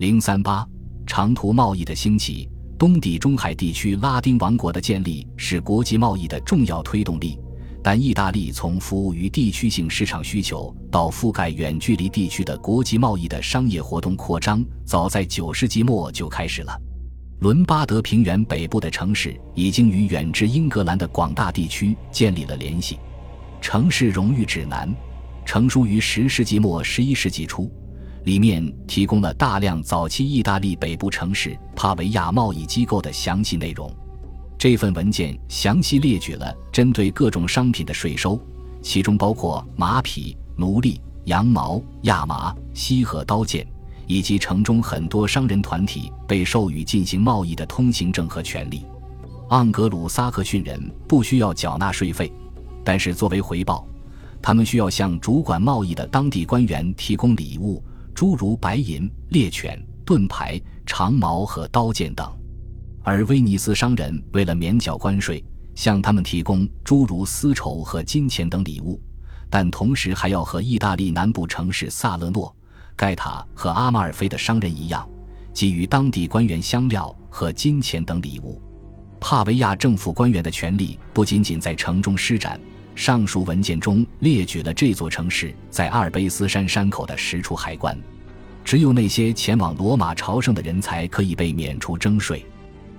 [0.00, 0.66] 零三八
[1.06, 7.38] 长途贸易的兴起，东地中海地区拉丁王国的建立是国际贸易的重要推动力。
[7.82, 16.74] 但意大利从服务于地区性市场需求到覆盖远距离地区的国际贸易的商业活动扩张，早在九世纪末就开始了。
[17.40, 22.98] 伦巴德平原北部的城市已经与远至英格兰的广大地区建立了联系。
[23.60, 24.90] 城市荣誉指南
[25.44, 27.70] 成书于十世纪末十一世纪初，
[28.24, 33.90] 里面提供了大量早期意大利北部城市帕维亚贸易机构的详细内容。
[34.58, 38.38] 这份文件详细列举了针对各种商品的税收，
[38.82, 43.66] 其中包括马匹、奴隶、羊毛、亚麻、锡和刀剑，
[44.06, 48.84] 以及城中很多商人团体被授予进行贸易的通行证和权利。
[49.48, 50.78] 盎格鲁撒克逊人
[51.08, 52.30] 不需要缴纳税费，
[52.84, 53.88] 但是作为回报，
[54.42, 57.82] 他们需要向主管贸易的当地官员提供礼物，
[58.14, 62.30] 诸如白银、猎犬、盾牌、长矛和刀剑等。
[63.02, 65.42] 而威尼斯商人为了免缴关税，
[65.74, 69.00] 向他们提供诸如丝绸和金钱等礼物，
[69.48, 72.54] 但同时还要和意大利南部城市萨勒诺、
[72.94, 75.08] 盖塔和阿马尔菲的商人一样，
[75.54, 78.60] 给予当地官员香料和金钱等礼物。
[79.18, 82.60] 帕维亚政府官员的权力不仅仅在城中施展，
[82.94, 87.98] 上述文件中列举了这座城市在阿尔卑斯山山口的十处海关，
[88.64, 92.44] 只有那些前往罗马朝圣的人才可以被免除征税。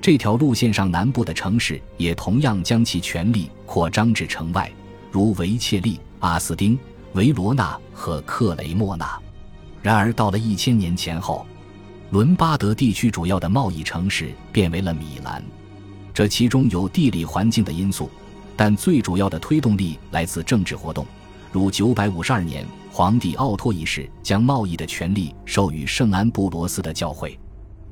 [0.00, 4.70] 这条路线上南部的城市也同样将其权力扩张至城外，
[5.10, 6.78] 如维切利、阿斯丁、
[7.12, 9.18] 维罗纳和克雷莫纳。
[9.80, 11.46] 然而，到了一千年前后，
[12.10, 15.42] 伦巴德地区主要的贸易城市变为了米兰。
[16.12, 18.10] 这其中有地理环境的因素，
[18.56, 21.06] 但最主要的推动力来自政治活动，
[21.52, 27.38] 如952年皇帝奥托一世将贸易的权利授予圣安布罗斯的教会。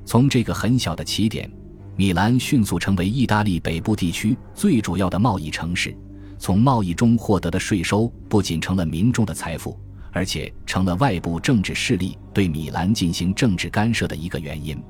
[0.05, 1.51] 从这个很小的起点。
[1.95, 5.95] 米兰迅速成为意大利北部地区最主要的贸易城市，
[6.39, 9.79] 从贸易中获得的税收不仅成了民众的财富，
[10.11, 14.83] 而且成了外部政治势力对米兰进行政治干涉的一个原因。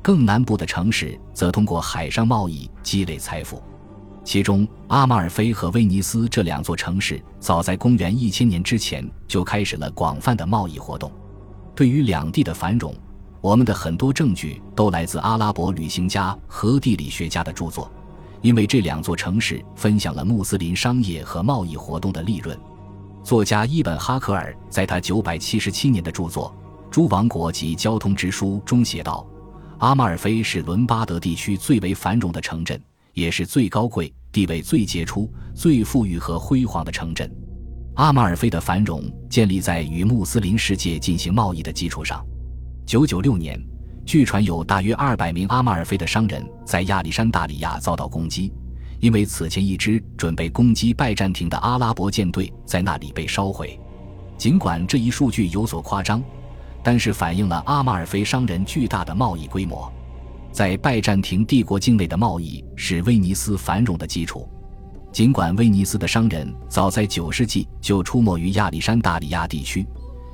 [0.00, 3.62] 更南部的城市则通过海上贸易积累财富，
[4.28, 11.10] 其中阿马尔菲和威尼斯这两座城市早在公元一千年之前就开始了广泛的贸易活动。
[11.74, 12.94] 对于两地的繁荣。
[13.40, 17.90] 我们的很多证据都来自阿拉伯旅行家和地理学家的著作，
[18.42, 22.54] 因为这两座城市分享了穆斯林商业和贸易活动的利润。
[23.24, 26.54] 作家伊本哈克尔在他977年的著作
[26.90, 29.26] 《诸王国及交通之书》中写道
[29.80, 32.78] ：“阿马尔菲是伦巴德地区最为繁荣的城镇，
[33.18, 37.30] 也是最高贵、地位最杰出、最富裕和辉煌的城镇。
[37.96, 42.24] 阿马尔菲的繁荣建立在与穆斯林世界进行贸易的基础上。”
[42.86, 43.60] 九九六年，
[44.06, 48.52] 据传有大约二百名阿马尔菲的商人在亚历山大里亚遭到攻击，
[49.00, 53.78] 因为此前一支准备攻击拜占庭的阿拉伯舰队在那里被烧毁。
[54.38, 56.22] 尽管这一数据有所夸张，
[56.84, 59.92] 但是反映了阿马尔菲商人巨大的贸易规模。
[60.58, 64.48] 在拜占庭帝国境内的贸易是威尼斯繁荣的基础。
[65.12, 69.86] 尽管威尼斯的商人早在九世纪就出没于亚历山大里亚地区。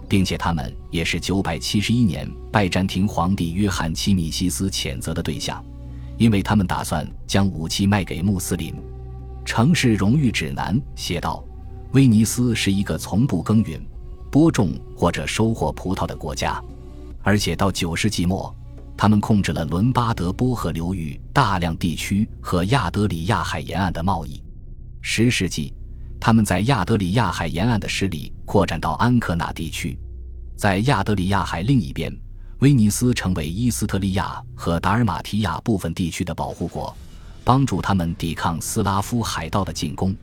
[0.09, 5.63] 并且他们也是971年拜占庭皇帝约翰七米西斯谴责的对象，
[6.17, 8.75] 因为他们打算将武器卖给穆斯林。
[9.45, 11.45] 城市荣誉指南写道
[11.93, 13.79] ：“威尼斯是一个从不耕耘、
[14.31, 16.59] 播种或者收获葡萄的国家，
[17.23, 18.55] 而且到九世纪末，
[18.97, 24.43] 他们控制了伦巴德波河流域大量地区和亚德里亚海沿岸的贸易。
[25.01, 25.73] 十世纪。”
[26.21, 29.99] 他们在亚德里亚海沿岸的势力扩展到安科纳地区，
[30.57, 32.11] 在亚德里亚海另一边，
[32.61, 36.97] 威尼斯成为伊斯特利亚和达尔马提亚部分地区的保护国，
[37.45, 40.17] 帮助他们抵抗斯拉夫海盗的进攻。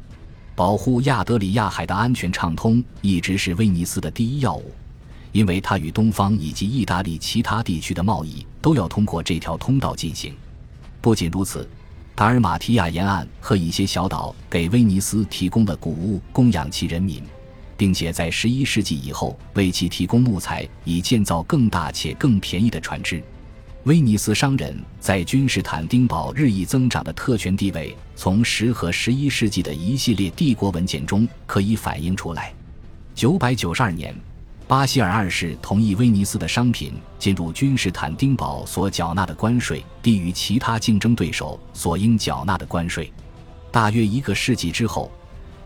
[0.56, 4.74] 保护亚德里亚海的安全畅通一直是威尼斯的第一要务，
[5.32, 10.34] 因为它与东方以及意大利其他地区的贸易都要通过这条通道进行。
[11.00, 11.68] 不仅如此。
[12.14, 17.24] 达尔马提亚沿岸和一些小岛给威尼斯提供了谷物供养其人民，
[17.76, 23.24] 并且在十一世纪以后为其提供木材，以建造更大且更便宜的船只。
[23.86, 32.54] 威尼斯商人在君士坦丁堡日益增长的特权地位，从十和十一世纪的一系列帝国文件中可以反映出来。
[33.16, 34.14] 九百九十二年。
[34.72, 43.12] 巴希尔二世同意威尼斯的商品进入君士坦丁堡所缴纳的关税低于其他竞争对手所应缴纳的关税。
[43.70, 45.12] 大约一个世纪之后，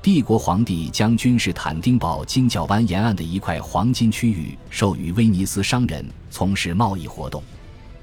[0.01, 7.43] 帝国皇帝将君士坦丁堡金角湾沿岸的一块黄金区域授予威尼斯商人从事贸易活动，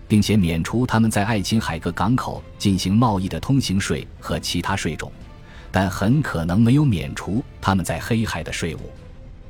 [0.07, 5.11] 并且免除他们在爱琴海各港口进行贸易的通行税和其他税种，
[5.73, 8.79] 但很可能没有免除他们在黑海的税务。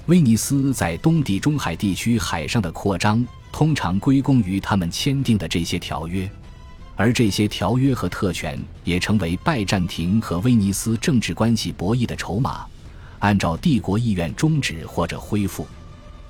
[0.07, 6.29] 威尼斯在东地中海地区海上的扩张，通常归功于他们签订的这些条约。
[6.97, 12.67] 而这些条约和特权也成为拜占庭和威尼斯政治关系博弈的筹码，
[13.21, 15.67] 按照帝国意愿终止或者恢复。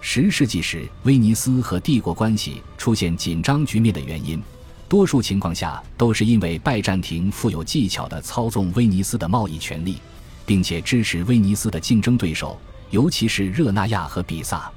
[0.03, 4.43] 十世纪时，威尼斯和帝国关系出现紧张局面的原因，
[4.87, 9.97] 多数情况下都是因为拜占庭富有技巧地操纵威尼斯的贸易权利，
[10.45, 12.59] 并且支持威尼斯的竞争对手，
[12.93, 14.71] 尤其是热那亚和比萨。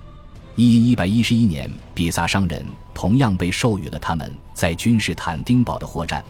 [0.56, 6.24] 一一百一十一年，比萨商人同样被授予了他们在君士坦丁堡的货站，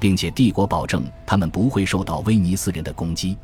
[0.00, 3.36] 并且帝国保证他们不会受到威尼斯人的攻击。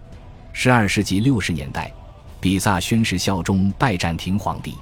[0.54, 1.92] 十二世纪六十年代，
[2.40, 4.74] 比萨宣誓效忠拜占庭皇帝。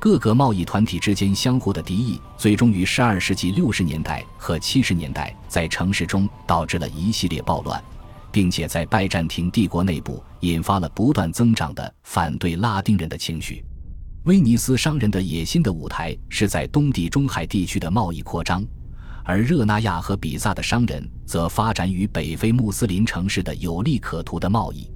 [0.00, 7.80] 各个贸易团体之间相互的敌意，最终于十二世纪六十年代和七十年代在城市中导致了一系列暴乱，
[8.32, 13.64] 并且在拜占庭帝国内部引发了不断增长的反对拉丁人的情绪。
[14.24, 18.62] 威尼斯商人的野心的舞台是在东地中海地区的贸易扩张，
[19.24, 24.90] 而热那亚和比萨的商人则发展与北非穆斯林城市的有利可图的贸易。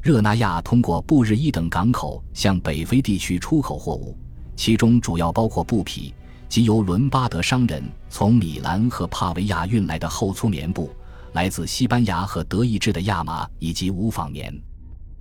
[0.00, 4.18] 热那亚通过布日伊等港口向北非地区出口货物，
[4.56, 6.14] 其中主要包括布匹，
[6.48, 10.90] 即由伦巴德商人从米兰和帕维亚运来的厚粗棉布，
[11.32, 14.54] 来自西班牙和德意志的亚麻以及无纺棉，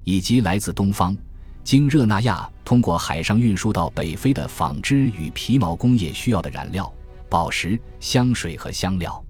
[0.04, 1.16] 以及来自东方。
[1.64, 6.92] 经热那亚通过海上运输到北非的纺织与皮毛工业需要的燃料、
[7.30, 9.24] 宝石、香水和香料，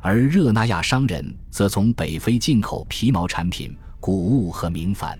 [0.00, 5.14] 而热那亚商人则从北非进口皮毛产品、谷物和明矾。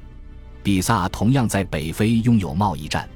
[0.62, 3.08] 比萨同样在北非拥有贸易站。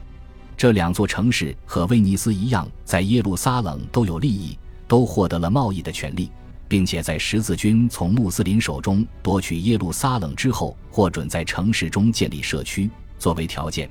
[0.57, 6.31] 这两座城市和威尼斯一样，在耶路撒冷都有利益，都获得了贸易的权利，
[6.71, 12.89] 并且在十字军从穆斯林手中夺取耶路撒冷之后，获准在城市中建立社区。
[13.19, 13.91] 作为条件，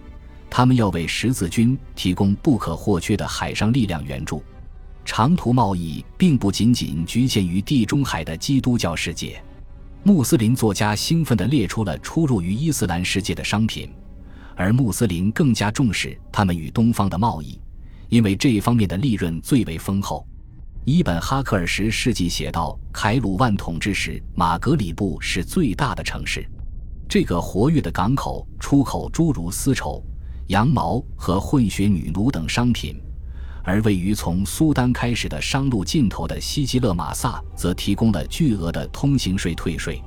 [0.50, 4.42] 他们要为十字军提供不可或缺的海上力量援助。
[5.04, 9.44] 长途贸易并不仅仅局限于地中海的基督教世界。
[10.04, 13.92] 穆斯林作家兴奋地列出了出入于伊斯兰世界的商品，
[14.56, 17.60] 而穆斯林更加重视他们与东方的贸易，
[18.08, 20.26] 因为这一方面的利润最为丰厚。
[20.92, 26.44] 伊本哈克尔十世纪写道：“凯鲁万统治时，马格里布是最大的城市。”
[27.08, 30.04] 这个活跃的港口出口诸如丝绸、
[30.48, 33.00] 羊毛和混血女奴等商品，
[33.64, 40.02] 而位于从苏丹开始的商路尽头的西吉勒马萨则提供了巨额的通行税退税。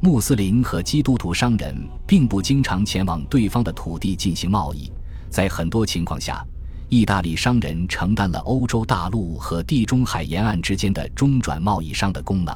[0.00, 1.72] 穆斯林和基督徒商人
[2.04, 4.90] 并不经常前往对方的土地进行贸易，
[5.30, 6.44] 在很多情况下，
[6.88, 12.54] 意大利商人承担了欧洲大陆和地中海沿岸之间的中转贸易商的功能。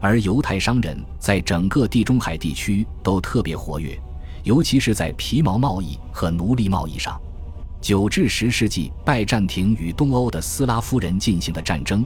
[0.00, 3.96] 而犹太商人在整个地中海地区都特别活跃，
[4.42, 7.20] 尤其是在皮毛贸易和奴隶贸易上。
[7.80, 12.04] 九至十世纪，拜占庭与东欧的斯拉夫人进行的战争，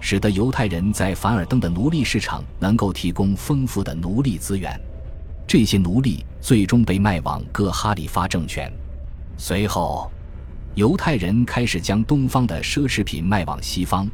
[0.00, 4.78] 使得犹太人在凡尔登的奴隶市场能够提供丰富的奴隶资源。
[5.46, 8.72] 这些奴隶最终被卖往各哈里发政权。
[9.36, 10.10] 随后，
[10.74, 14.10] 犹太人开始将东方的奢侈品卖往西方。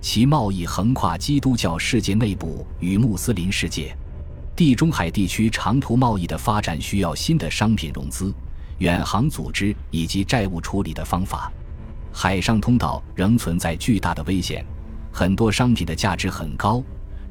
[0.00, 3.96] 其贸易横跨基督教世界内部与穆斯林世界，
[4.54, 8.32] 地中海地区长途贸易的发展需要新的商品融资、
[8.78, 11.50] 远航组织以及债务处理的方法。
[12.12, 14.64] 海上通道仍存在巨大的危险，
[15.10, 16.80] 很多商品的价值很高，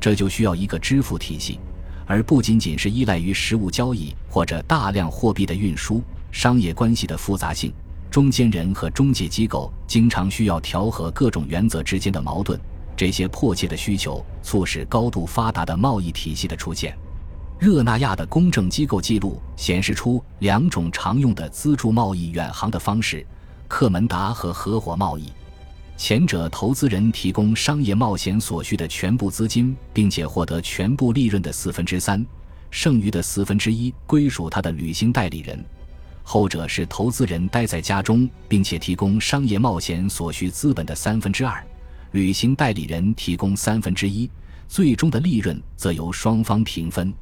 [0.01, 1.59] 这就需要一个支付体系，
[2.05, 6.03] 而不仅仅是依赖于实物交易或者大量货币的运输。
[6.31, 7.71] 商业关系的复杂性。
[8.13, 12.59] 中间人和中介机构经常需要调和各种原则之间的矛盾，
[12.95, 16.95] 这些迫切的需求促使高度发达的贸易体系的出现。
[17.57, 23.25] 热那亚的公证机构记录显示出两种常用的资助贸易远航的方式：
[23.67, 25.27] 克门达和合伙贸易。
[25.97, 32.23] 前者投资人提供商业冒险所需的全部资金，并且获得全部利润的四分之三，
[32.69, 35.65] 剩余的四分之一归属他的旅行代理人。
[36.23, 41.63] 后者是投资人待在家中，并且提供商业冒险所需资本的三分之二，
[42.11, 44.29] 旅行代理人提供三分之一，
[44.67, 47.13] 最终的利润则由双方平分。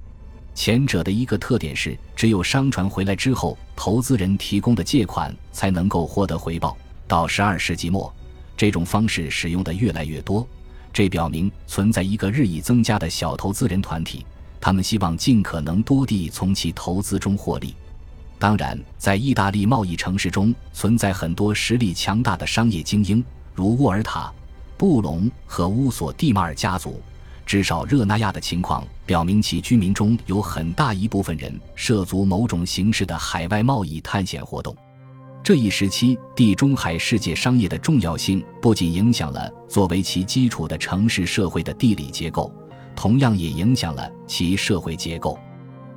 [0.54, 6.78] 前者的一个特点是，只有商船回来之后，投资人提供的借款才能够获得回报。
[7.08, 8.14] 到十二世纪末，
[8.56, 10.48] 这种方式使用的越来越多，
[10.94, 14.26] 这表明存在一个日益增加的小投资人团体。
[14.60, 17.74] 他们希望尽可能多地从其投资中获利。
[18.42, 24.34] 当然，在意大利贸易城市中存在很多实力强大的商业精英，如沃尔塔、
[24.78, 27.00] 布隆和乌索蒂马尔家族。
[27.46, 34.76] 至少，热那亚的情况表明，其居民中有很大一部分人涉足某种形式的海外贸易探险活动。
[35.44, 42.52] 这一时期，地中海世界商业的重要性不仅影响了作为其基础的城市社会的地理结构，
[42.96, 45.38] 同样也影响了其社会结构。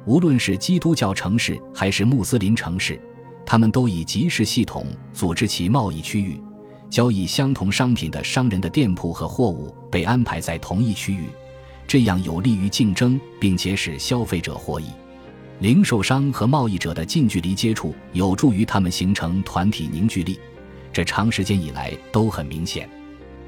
[0.07, 3.01] 无论是基督教城市还是穆斯林城市，
[3.47, 6.39] 他们都以集市系统组织其贸易区域，
[6.91, 11.29] 交易相同商品的商人的店铺和货物被安排在同一区域，
[11.87, 14.87] 这样有利于竞争，并且使消费者获益。
[15.61, 20.39] 零售商和贸易者的近距离接触有助于他们形成团体凝聚力，
[20.93, 22.87] 这长时间以来都很明显。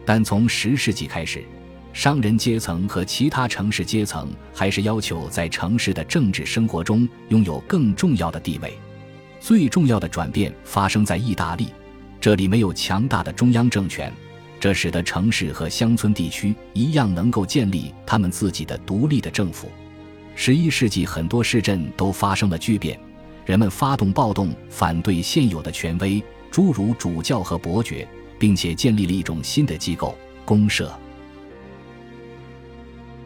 [0.07, 1.45] 但从十世纪开始，
[1.97, 8.79] 商人阶层和其他城市阶层还是要求在城市的政治生活中拥有更重要的地位。
[9.41, 11.69] 最重要的转变发生在意大利，
[12.21, 14.13] 这里没有强大的中央政权，
[14.61, 19.71] 这使得城市和乡村地区一样能够建立他们自己的独立的政府。
[20.35, 23.01] 十一世纪，很多市镇都发生了巨变，
[23.47, 28.07] 人们发动暴动，反对现有的权威，诸如主教和伯爵，
[28.39, 30.93] 并且建立了一种新的机构——公社。